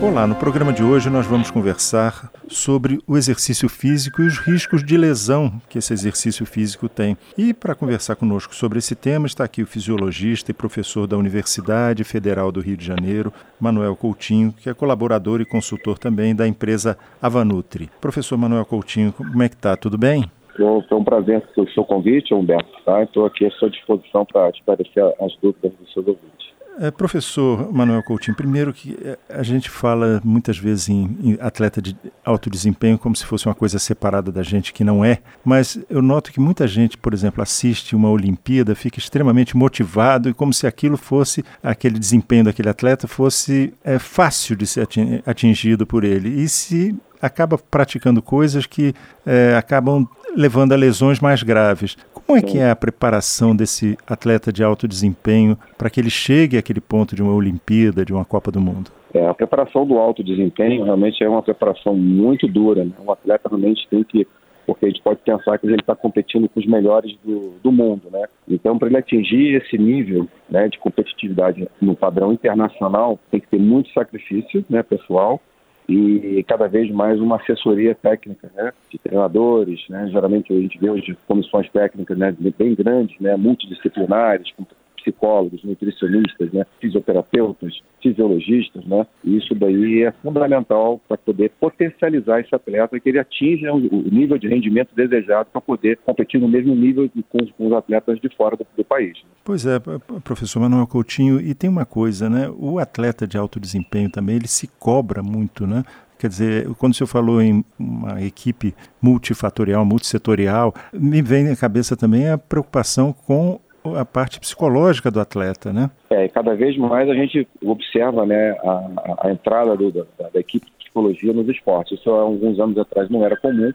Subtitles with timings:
[0.00, 4.84] Olá, no programa de hoje nós vamos conversar sobre o exercício físico e os riscos
[4.84, 7.16] de lesão que esse exercício físico tem.
[7.36, 12.04] E para conversar conosco sobre esse tema está aqui o fisiologista e professor da Universidade
[12.04, 16.96] Federal do Rio de Janeiro, Manuel Coutinho, que é colaborador e consultor também da empresa
[17.20, 17.90] Avanutri.
[18.00, 19.76] Professor Manuel Coutinho, como é que está?
[19.76, 20.24] Tudo bem?
[20.56, 22.70] Foi um prazer o seu convite, Humberto.
[22.84, 23.02] Tá?
[23.02, 26.47] Estou aqui à sua disposição para esclarecer as dúvidas dos seus ouvintes.
[26.80, 31.82] É, professor Manuel Coutinho, primeiro que é, a gente fala muitas vezes em, em, atleta
[31.82, 35.76] de alto desempenho como se fosse uma coisa separada da gente, que não é, mas
[35.90, 40.52] eu noto que muita gente, por exemplo, assiste uma Olimpíada, fica extremamente motivado e como
[40.52, 44.86] se aquilo fosse, aquele desempenho daquele atleta fosse é, fácil de ser
[45.26, 46.28] atingido por ele.
[46.28, 48.94] E se acaba praticando coisas que
[49.26, 51.96] é, acabam levando a lesões mais graves.
[52.28, 56.58] Como é que é a preparação desse atleta de alto desempenho para que ele chegue
[56.58, 58.90] àquele ponto de uma Olimpíada, de uma Copa do Mundo?
[59.14, 62.84] É, a preparação do alto desempenho realmente é uma preparação muito dura.
[62.84, 62.92] Né?
[63.02, 64.26] Um atleta realmente tem que
[64.66, 68.10] porque a gente pode pensar que ele está competindo com os melhores do, do mundo,
[68.12, 68.26] né?
[68.46, 73.58] Então, para ele atingir esse nível né, de competitividade no padrão internacional, tem que ter
[73.58, 75.40] muito sacrifício, né, pessoal,
[75.88, 80.90] e cada vez mais uma assessoria técnica, né, de treinadores, né, geralmente a gente vê
[80.90, 84.64] hoje comissões técnicas, né, bem grandes, né, multidisciplinares, com
[85.00, 89.06] psicólogos, nutricionistas, né, fisioterapeutas, fisiologistas, né?
[89.24, 94.48] Isso daí é fundamental para poder potencializar esse atleta que ele atinja o nível de
[94.48, 98.66] rendimento desejado para poder competir no mesmo nível com, com os atletas de fora do,
[98.76, 99.14] do país.
[99.22, 99.30] Né?
[99.44, 99.78] Pois é,
[100.22, 102.48] professor Manuel Coutinho, e tem uma coisa, né?
[102.56, 105.82] O atleta de alto desempenho também, ele se cobra muito, né?
[106.18, 111.96] Quer dizer, quando o senhor falou em uma equipe multifatorial, multissetorial, me vem à cabeça
[111.96, 115.90] também a preocupação com a parte psicológica do atleta, né?
[116.10, 120.66] É, cada vez mais a gente observa né, a, a entrada do, da, da, equipe
[120.66, 121.98] de psicologia nos esportes.
[121.98, 123.72] Isso há alguns anos atrás não era comum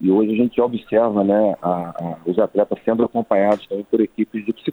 [0.00, 4.44] e hoje a gente observa né, a, a, os atletas sendo acompanhados também por equipes
[4.44, 4.71] de psicólogos.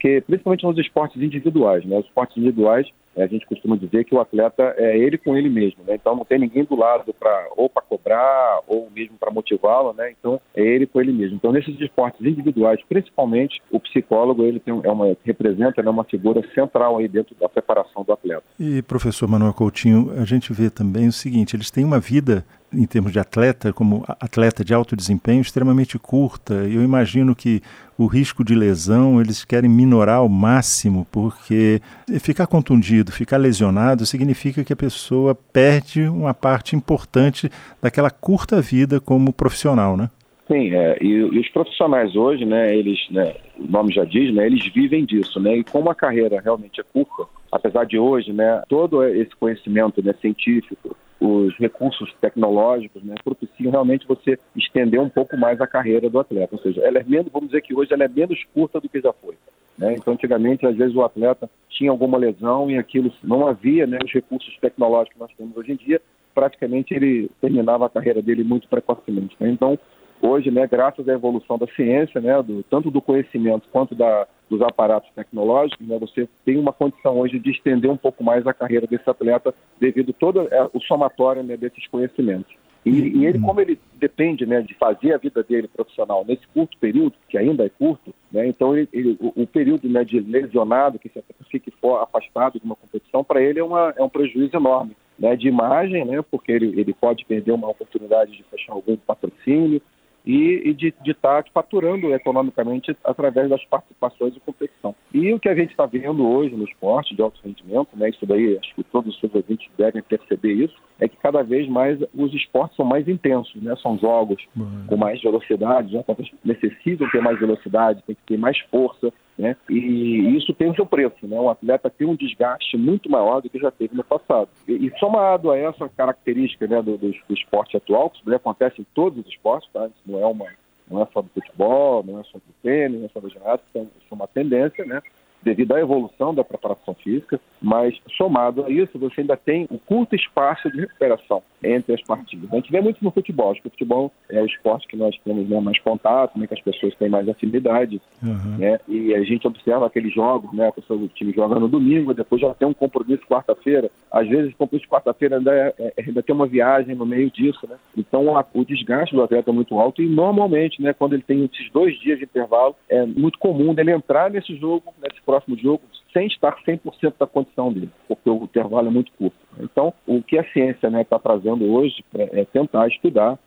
[0.00, 4.20] Porque, principalmente nos esportes individuais, né, os esportes individuais a gente costuma dizer que o
[4.20, 5.96] atleta é ele com ele mesmo, né?
[5.96, 10.12] Então não tem ninguém do lado para ou para cobrar ou mesmo para motivá-lo, né?
[10.18, 11.36] Então é ele com ele mesmo.
[11.36, 16.40] Então nesses esportes individuais, principalmente o psicólogo ele tem, é uma representa né, uma figura
[16.54, 18.44] central aí dentro da preparação do atleta.
[18.58, 22.86] E professor Manuel Coutinho, a gente vê também o seguinte: eles têm uma vida em
[22.86, 26.54] termos de atleta, como atleta de alto desempenho, extremamente curta.
[26.54, 27.60] Eu imagino que
[27.98, 31.80] o risco de lesão eles querem minorar ao máximo, porque
[32.20, 37.50] ficar contundido, ficar lesionado, significa que a pessoa perde uma parte importante
[37.82, 40.08] daquela curta vida como profissional, né?
[40.50, 44.46] Sim, é, e, e, os profissionais hoje, né, eles, né, o nome já diz, né,
[44.46, 48.60] eles vivem disso, né, e como a carreira realmente é curta, apesar de hoje, né,
[48.68, 55.36] todo esse conhecimento né, científico, os recursos tecnológicos, né, propiciam realmente você estender um pouco
[55.36, 56.56] mais a carreira do atleta.
[56.56, 59.00] Ou seja, ela é menos, vamos dizer que hoje ela é menos curta do que
[59.00, 59.34] já foi.
[59.76, 59.94] Né?
[59.94, 64.10] Então, antigamente, às vezes o atleta tinha alguma lesão e aquilo não havia né, os
[64.10, 66.00] recursos tecnológicos que nós temos hoje em dia,
[66.34, 69.36] praticamente ele terminava a carreira dele muito precocemente.
[69.38, 69.50] Né?
[69.50, 69.78] Então,
[70.22, 74.60] hoje, né, graças à evolução da ciência, né, do, tanto do conhecimento quanto da, dos
[74.60, 78.86] aparatos tecnológicos, né, você tem uma condição hoje de estender um pouco mais a carreira
[78.86, 82.52] desse atleta devido todo é, o somatório né, desses conhecimentos.
[82.84, 86.76] E, e, ele, como ele depende né, de fazer a vida dele profissional nesse curto
[86.78, 90.98] período, que ainda é curto, né, então ele, ele, o, o, período né, de lesionado,
[90.98, 94.56] que se fique for, afastado de uma competição, para ele é, uma, é um prejuízo
[94.56, 98.96] enorme né, de imagem, né, porque ele, ele pode perder uma oportunidade de fechar algum
[98.96, 99.82] patrocínio,
[100.24, 104.94] e, e de estar tá faturando economicamente através das participações e competição.
[105.12, 108.26] E o que a gente está vendo hoje no esporte de alto rendimento, né, isso
[108.26, 111.98] daí acho que todos os seus ouvintes devem perceber isso, é que cada vez mais
[112.14, 113.74] os esportes são mais intensos, né?
[113.76, 114.84] São jogos uhum.
[114.86, 116.04] com mais velocidade, já
[116.44, 119.10] necessitam ter mais velocidade, tem que ter mais força,
[119.40, 119.56] né?
[119.68, 121.38] E isso tem o seu preço, né?
[121.40, 124.48] O atleta tem um desgaste muito maior do que já teve no passado.
[124.68, 128.80] E, e somado a essa característica né, do, do, do esporte atual, que isso acontece
[128.80, 129.86] em todos os esportes, tá?
[129.86, 130.46] Isso não é uma
[130.90, 133.62] não é só do futebol, não é só do tênis, não é só do ginástica,
[133.70, 135.00] então, isso é uma tendência, né?
[135.42, 140.14] Devido à evolução da preparação física, mas somado a isso, você ainda tem um curto
[140.14, 142.50] espaço de recuperação entre as partidas.
[142.52, 145.16] A gente vê muito no futebol, acho que o futebol é o esporte que nós
[145.24, 148.58] temos né, mais contato, né, que as pessoas têm mais afinidade, uhum.
[148.58, 152.14] né, e a gente observa aqueles jogos, né, a pessoa do time joga no domingo,
[152.14, 156.22] depois já tem um compromisso quarta-feira, às vezes o compromisso quarta-feira ainda, é, é, ainda
[156.22, 159.78] tem uma viagem no meio disso, né, então a, o desgaste do atleta é muito
[159.78, 163.74] alto e normalmente, né, quando ele tem esses dois dias de intervalo, é muito comum
[163.74, 165.82] dele entrar nesse jogo, nesse próximo jogo,
[166.12, 169.36] sem estar 100% da condição dele, porque o intervalo é muito curto.
[169.60, 173.38] Então, o que a ciência está né, tá trazendo hoje é, é, tentar estudar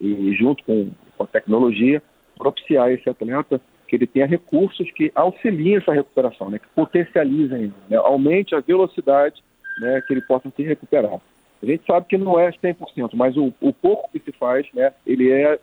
[0.00, 0.90] e, junto com,
[1.20, 2.02] a tecnologia,
[2.36, 7.96] propiciar esse atleta que ele tenha recursos que auxiliem essa recuperação, né, que potencializem, né,
[7.96, 9.42] aumente a velocidade
[9.80, 11.20] né, que ele possa se recuperar.
[11.60, 14.92] A gente sabe que não é 100%, mas o, o pouco que se faz, né,
[15.06, 15.58] ele é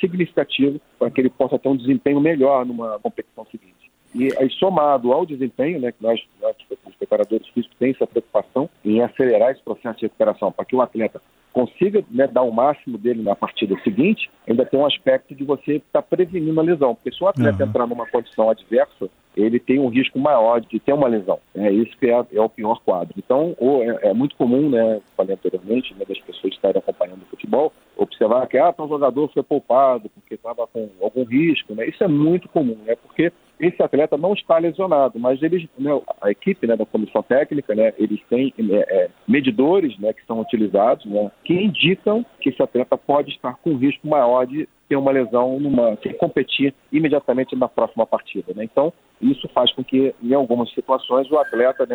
[0.00, 3.79] significativo para que ele possa ter um desempenho melhor numa competição seguinte.
[4.14, 8.68] E aí, somado ao desempenho, né, que nós, nós os preparadores físicos têm essa preocupação
[8.84, 11.20] em acelerar esse processo de recuperação, para que o atleta
[11.52, 15.76] consiga né, dar o máximo dele na partida seguinte, ainda tem um aspecto de você
[15.76, 16.94] estar tá prevenindo a lesão.
[16.94, 17.68] Porque se o atleta uhum.
[17.68, 21.38] entrar numa condição adversa, ele tem um risco maior de ter uma lesão.
[21.54, 23.14] É isso que é, é o pior quadro.
[23.16, 27.26] Então, ou é, é, muito comum, né, falei anteriormente, né, das pessoas estarem acompanhando o
[27.26, 31.74] futebol, observar que ah, um jogador foi poupado porque estava com algum risco.
[31.74, 31.88] Né?
[31.88, 36.30] Isso é muito comum, né, porque esse atleta não está lesionado, mas eles, né, a
[36.30, 41.04] equipe né, da comissão técnica, né, eles têm é, é, medidores né, que são utilizados
[41.04, 45.60] né, que indicam que esse atleta pode estar com risco maior de ter uma lesão
[45.60, 48.52] numa, que competir imediatamente na próxima partida.
[48.52, 48.64] Né?
[48.64, 48.92] Então,
[49.22, 51.94] isso faz com que, em algumas situações, o atleta né,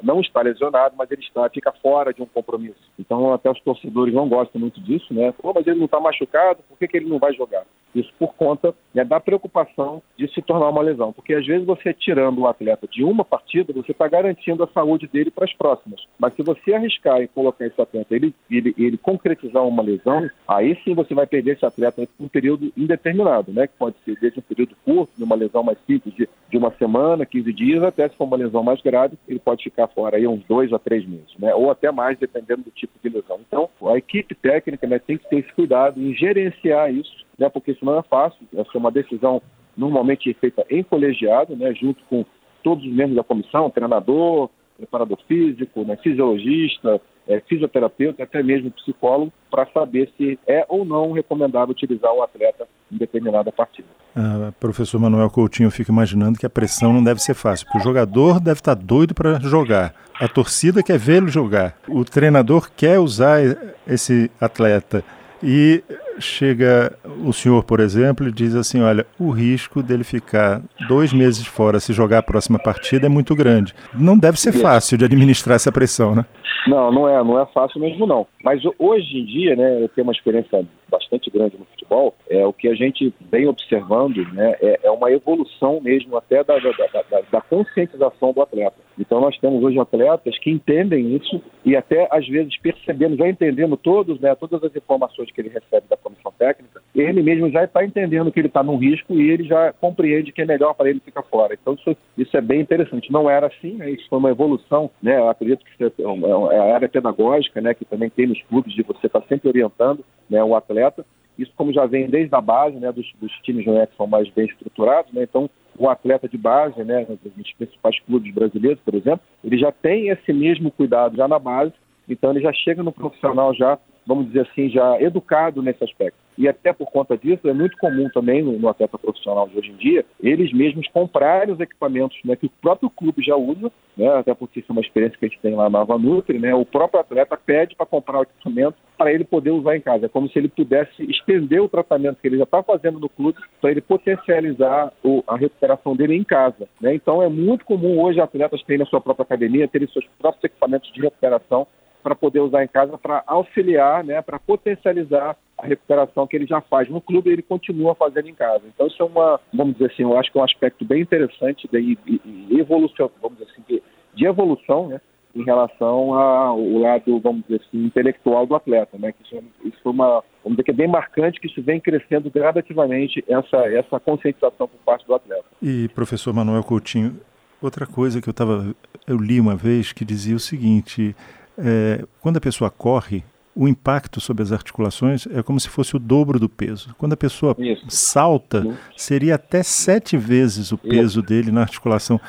[0.00, 2.78] não está lesionado, mas ele está, fica fora de um compromisso.
[2.96, 5.32] Então, até os torcedores não gostam muito disso, né?
[5.32, 7.64] Pô, mas ele não está machucado, por que, que ele não vai jogar?
[7.94, 11.12] Isso por conta né, da preocupação de se tornar uma lesão.
[11.12, 15.08] Porque às vezes você tirando o atleta de uma partida, você está garantindo a saúde
[15.08, 16.00] dele para as próximas.
[16.18, 20.78] Mas se você arriscar e colocar esse atleta, ele, ele, ele concretizar uma lesão, aí
[20.84, 23.66] sim você vai perder esse atleta um período indeterminado, né?
[23.66, 26.70] Que pode ser desde um período curto, de uma lesão mais simples, de, de uma
[26.72, 30.26] semana, 15 dias, até se for uma lesão mais grave, ele pode ficar fora aí
[30.26, 31.54] uns dois a três meses, né?
[31.54, 33.40] Ou até mais, dependendo do tipo de lesão.
[33.46, 37.72] Então, a equipe técnica né, tem que ter esse cuidado em gerenciar isso né, porque
[37.72, 39.40] isso não é fácil, essa é uma decisão
[39.74, 42.24] normalmente feita em colegiado, né, junto com
[42.62, 44.50] todos os membros da comissão, treinador,
[44.80, 51.12] preparador físico, né, fisiologista, é, fisioterapeuta, até mesmo psicólogo, para saber se é ou não
[51.12, 53.88] recomendável utilizar o atleta em determinada partida.
[54.16, 57.78] Ah, professor Manuel Coutinho, eu fico imaginando que a pressão não deve ser fácil, porque
[57.78, 62.98] o jogador deve estar doido para jogar, a torcida quer vê-lo jogar, o treinador quer
[62.98, 63.40] usar
[63.86, 65.04] esse atleta
[65.42, 65.82] e
[66.18, 71.46] chega o senhor, por exemplo, e diz assim: olha, o risco dele ficar dois meses
[71.46, 73.74] fora se jogar a próxima partida é muito grande.
[73.94, 76.24] Não deve ser fácil de administrar essa pressão, né?
[76.66, 78.26] Não, não é, não é fácil mesmo não.
[78.44, 82.14] Mas hoje em dia, né, eu tenho uma experiência bastante grande no futebol.
[82.28, 86.58] É o que a gente vem observando, né, é, é uma evolução mesmo até da,
[86.58, 88.76] da, da, da conscientização do atleta.
[88.98, 93.76] Então nós temos hoje atletas que entendem isso e até às vezes percebendo, já entendendo
[93.76, 95.96] todos, né, todas as informações que ele recebe da
[96.40, 100.32] técnica, ele mesmo já está entendendo que ele está num risco e ele já compreende
[100.32, 101.52] que é melhor para ele ficar fora.
[101.52, 103.12] Então isso, isso é bem interessante.
[103.12, 106.58] Não era assim, né, isso foi uma evolução, né, eu acredito que é, é, é
[106.58, 110.02] a área pedagógica, né, que também tem nos clubes de você estar tá sempre orientando
[110.30, 111.04] né, o atleta.
[111.38, 114.28] Isso como já vem desde a base, né, dos, dos times né, que são mais
[114.30, 117.06] bem estruturados, né, então o atleta de base, né,
[117.36, 121.72] nos principais clubes brasileiros, por exemplo, ele já tem esse mesmo cuidado já na base,
[122.08, 126.48] então ele já chega no profissional já, vamos dizer assim, já educado nesse aspecto e
[126.48, 130.04] até por conta disso é muito comum também no, atleta profissional de hoje em dia
[130.22, 134.60] eles mesmos comprarem os equipamentos né, que o próprio clube já usa, né, até porque
[134.60, 137.00] isso é uma experiência que a gente tem lá na Nova Nutri, né, o próprio
[137.00, 140.04] atleta pede para comprar o equipamento para ele poder usar em casa.
[140.04, 143.38] É como se ele pudesse estender o tratamento que ele já está fazendo no clube
[143.58, 146.68] para ele potencializar o, a recuperação dele em casa.
[146.78, 146.94] Né?
[146.94, 150.92] Então é muito comum hoje atletas terem a sua própria academia, terem seus próprios equipamentos
[150.92, 151.66] de recuperação
[152.02, 156.60] para poder usar em casa para auxiliar, né, para potencializar a recuperação que ele já
[156.60, 158.62] faz no clube ele continua fazendo em casa.
[158.66, 161.68] Então isso é uma, vamos dizer assim, eu acho que é um aspecto bem interessante
[161.70, 163.82] de, de, de evolução, vamos dizer assim, de,
[164.14, 165.00] de evolução, né,
[165.34, 169.78] em relação ao lado, vamos dizer assim, intelectual do atleta, né, que isso, é, isso
[169.82, 174.00] foi uma, vamos dizer que é bem marcante, que isso vem crescendo gradativamente essa, essa
[174.00, 175.44] conscientização por parte do atleta.
[175.62, 177.20] E professor Manuel Coutinho,
[177.62, 178.74] outra coisa que eu estava,
[179.06, 181.14] eu li uma vez que dizia o seguinte,
[181.62, 183.22] é, quando a pessoa corre,
[183.54, 186.94] o impacto sobre as articulações é como se fosse o dobro do peso.
[186.96, 187.84] Quando a pessoa Isso.
[187.88, 188.78] salta, Isso.
[188.96, 191.28] seria até sete vezes o peso Isso.
[191.28, 192.20] dele na articulação.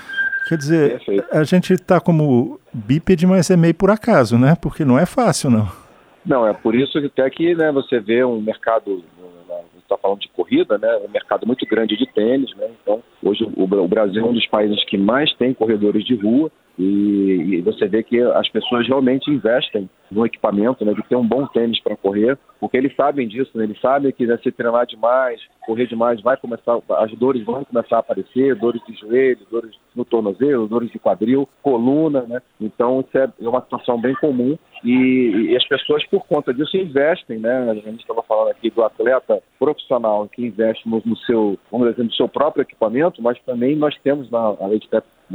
[0.49, 1.25] Quer dizer, Perfeito.
[1.31, 4.55] a gente está como bípede, mas é meio por acaso, né?
[4.59, 5.69] Porque não é fácil, não.
[6.25, 9.03] Não, é por isso que até que né, você vê um mercado
[9.91, 10.97] está falando de corrida, né?
[11.05, 12.67] Um mercado muito grande de tênis, né?
[12.81, 16.49] Então, hoje o Brasil é um dos países que mais tem corredores de rua.
[16.81, 21.27] E, e, você vê que as pessoas realmente investem no equipamento, né, de ter um
[21.27, 24.87] bom tênis para correr, porque eles sabem disso, né, eles sabem que né, se treinar
[24.87, 29.75] demais, correr demais, vai começar, as dores vão começar a aparecer, dores de joelho, dores
[29.95, 32.41] no tornozelo, dores de quadril, coluna, né?
[32.59, 36.75] Então isso é, é uma situação bem comum e, e, as pessoas por conta disso
[36.77, 37.69] investem, né?
[37.69, 42.03] A gente estava falando aqui do atleta profissional que investe no, no seu, vamos dizer,
[42.03, 44.87] no seu próprio equipamento, mas também nós temos na a rede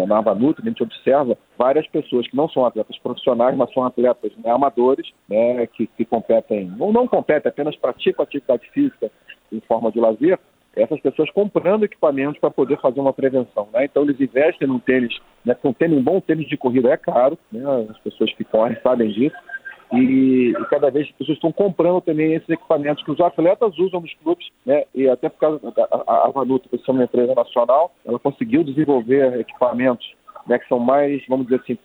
[0.05, 4.33] na Avanutri, a gente observa várias pessoas que não são atletas profissionais, mas são atletas
[4.45, 9.11] né, amadores, né, que, que competem, ou não competem, apenas praticam atividade física
[9.53, 10.39] em forma de lazer,
[10.77, 13.69] essas pessoas comprando equipamentos para poder fazer uma prevenção.
[13.73, 13.87] Né?
[13.87, 15.57] Então eles investem num tênis, né?
[15.65, 17.63] um, tênis, um bom tênis de corrida é caro, né?
[17.91, 19.37] as pessoas que correm sabem disso,
[19.93, 24.01] e, e, cada vez as pessoas estão comprando também esses equipamentos que os atletas usam
[24.01, 24.85] nos clubes, né?
[24.95, 28.65] E até por causa da a, a Vanuta, por ser uma empresa nacional, ela conseguiu
[28.65, 30.07] desenvolver equipamentos
[30.47, 31.79] né, que são mais, vamos dizer assim,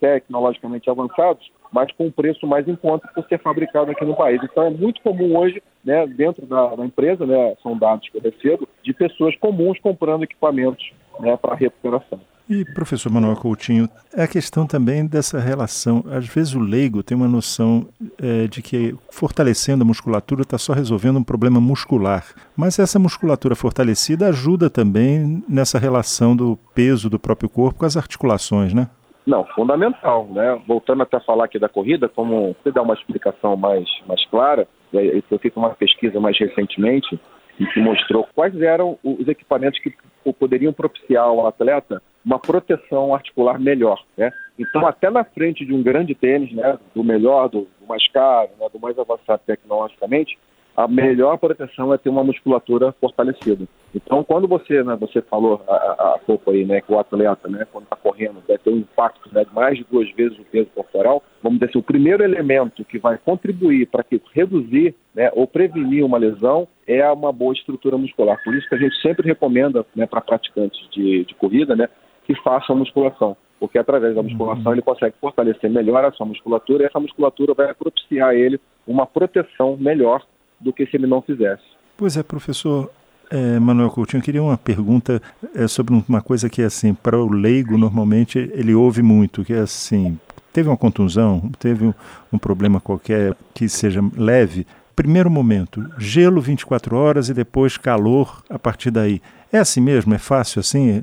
[0.00, 4.40] tecnologicamente avançados, mas com um preço mais em conta por ser fabricado aqui no país.
[4.42, 8.22] Então é muito comum hoje, né, dentro da, da empresa, né, são dados que eu
[8.22, 12.20] recebo, de pessoas comuns comprando equipamentos né, para recuperação.
[12.48, 16.04] E, professor Manuel Coutinho, é a questão também dessa relação.
[16.10, 17.88] Às vezes o leigo tem uma noção
[18.22, 22.22] é, de que fortalecendo a musculatura está só resolvendo um problema muscular.
[22.54, 27.96] Mas essa musculatura fortalecida ajuda também nessa relação do peso do próprio corpo com as
[27.96, 28.90] articulações, né?
[29.26, 30.60] Não, fundamental, né?
[30.68, 34.68] Voltando até a falar aqui da corrida, como você dá uma explicação mais, mais clara,
[34.92, 37.18] eu fiz uma pesquisa mais recentemente
[37.58, 39.94] e que mostrou quais eram os equipamentos que
[40.32, 44.32] poderiam propiciar ao atleta uma proteção articular melhor, né?
[44.58, 48.50] Então, até na frente de um grande tênis, né, do melhor, do, do mais caro,
[48.58, 50.38] né, do mais avançado tecnologicamente,
[50.76, 53.66] a melhor proteção é ter uma musculatura fortalecida.
[53.94, 57.84] Então, quando você, né, você falou há pouco aí, né, que o atleta, né, quando
[57.84, 61.22] está correndo, vai ter um impacto né, de mais de duas vezes o peso corporal,
[61.42, 66.04] vamos dizer assim, o primeiro elemento que vai contribuir para que reduzir né, ou prevenir
[66.04, 68.38] uma lesão é uma boa estrutura muscular.
[68.44, 71.88] Por isso que a gente sempre recomenda né, para praticantes de, de corrida, né,
[72.26, 76.86] que façam musculação porque através da musculação ele consegue fortalecer melhor a sua musculatura e
[76.86, 80.22] essa musculatura vai propiciar a ele uma proteção melhor
[80.60, 81.62] do que se ele não fizesse.
[81.96, 82.90] Pois é, professor.
[83.30, 85.20] É, Manuel Coutinho, eu queria uma pergunta
[85.54, 89.60] é, sobre uma coisa que, assim, para o leigo, normalmente ele ouve muito, que é
[89.60, 90.18] assim,
[90.52, 91.94] teve uma contusão, teve um,
[92.30, 98.58] um problema qualquer que seja leve, primeiro momento, gelo 24 horas e depois calor a
[98.58, 99.20] partir daí.
[99.54, 100.12] É assim mesmo?
[100.12, 101.00] É fácil assim?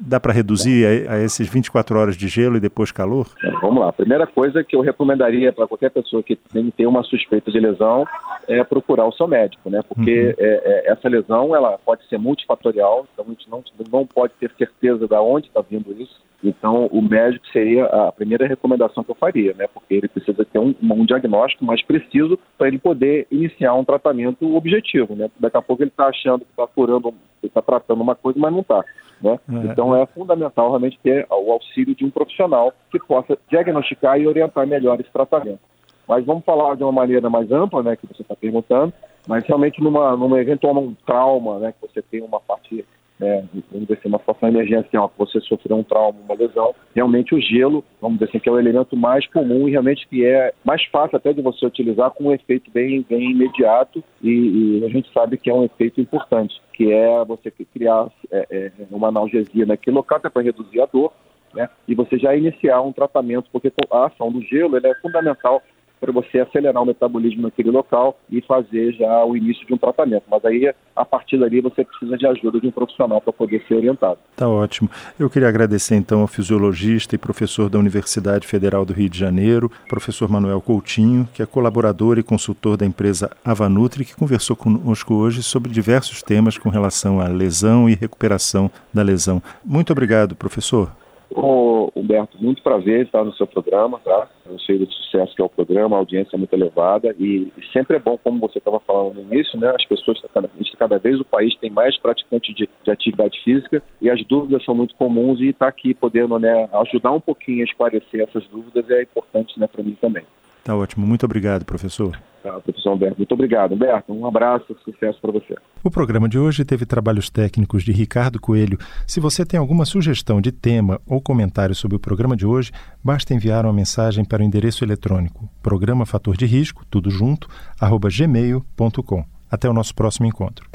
[0.00, 3.28] Dá para reduzir a, a, esses 24 horas de gelo e depois calor?
[3.44, 3.90] É, vamos lá.
[3.90, 7.60] A primeira coisa que eu recomendaria para qualquer pessoa que tem, tem uma suspeita de
[7.60, 8.04] lesão
[8.48, 9.82] é procurar o seu médico, né?
[9.88, 10.34] Porque uhum.
[10.36, 14.50] é, é, essa lesão ela pode ser multifatorial, então a gente não, não pode ter
[14.58, 16.20] certeza de onde está vindo isso.
[16.42, 19.68] Então, o médico seria a primeira recomendação que eu faria, né?
[19.72, 24.56] Porque ele precisa ter um, um diagnóstico mais preciso para ele poder iniciar um tratamento
[24.56, 25.30] objetivo, né?
[25.38, 28.60] Daqui a pouco ele está achando que está curando, está tratando uma coisa, mas não
[28.60, 28.84] está.
[29.20, 29.38] Né?
[29.48, 29.66] É.
[29.66, 34.66] Então, é fundamental realmente ter o auxílio de um profissional que possa diagnosticar e orientar
[34.66, 35.60] melhor esse tratamento.
[36.08, 38.92] Mas vamos falar de uma maneira mais ampla, né, que você está perguntando,
[39.26, 42.84] mas realmente numa, numa eventual um trauma, né, que você tem uma parte
[43.20, 47.34] é, vamos dizer assim, uma situação emergencial, que você sofreu um trauma, uma lesão, realmente
[47.34, 50.52] o gelo, vamos dizer assim, que é o elemento mais comum e realmente que é
[50.64, 54.88] mais fácil até de você utilizar com um efeito bem, bem imediato e, e a
[54.88, 59.66] gente sabe que é um efeito importante, que é você criar é, é, uma analgesia
[59.66, 61.12] naquele local até para reduzir a dor,
[61.54, 61.68] né?
[61.86, 65.62] E você já iniciar um tratamento, porque a ação do gelo é fundamental
[66.02, 70.24] para você acelerar o metabolismo naquele local e fazer já o início de um tratamento.
[70.28, 73.74] Mas aí, a partir dali, você precisa de ajuda de um profissional para poder ser
[73.74, 74.18] orientado.
[74.34, 74.90] Tá ótimo.
[75.16, 79.70] Eu queria agradecer então ao fisiologista e professor da Universidade Federal do Rio de Janeiro,
[79.88, 85.40] professor Manuel Coutinho, que é colaborador e consultor da empresa Avanutri, que conversou conosco hoje
[85.40, 89.40] sobre diversos temas com relação à lesão e recuperação da lesão.
[89.64, 90.90] Muito obrigado, professor.
[91.34, 94.28] Ô, Humberto, muito prazer estar no seu programa, tá?
[94.44, 97.66] Eu sei do sucesso que é o programa, a audiência é muito elevada e, e
[97.72, 99.72] sempre é bom, como você estava falando no início, né?
[99.74, 104.10] As pessoas, cada, cada vez o país tem mais praticantes de, de, atividade física e
[104.10, 107.64] as dúvidas são muito comuns e estar tá aqui podendo né, ajudar um pouquinho a
[107.64, 110.24] esclarecer essas dúvidas é importante né, para mim também.
[110.64, 111.06] Tá ótimo.
[111.06, 112.18] Muito obrigado, professor.
[112.42, 113.16] Tá, professor Humberto.
[113.18, 113.74] Muito obrigado.
[113.74, 115.54] Humberto, um abraço, sucesso para você.
[115.82, 118.78] O programa de hoje teve trabalhos técnicos de Ricardo Coelho.
[119.06, 123.34] Se você tem alguma sugestão de tema ou comentário sobre o programa de hoje, basta
[123.34, 127.48] enviar uma mensagem para o endereço eletrônico programa fator de risco, tudo junto,
[127.80, 129.24] arroba gmail.com.
[129.50, 130.66] Até o nosso próximo encontro.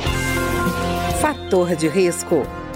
[1.20, 2.44] Fator de risco,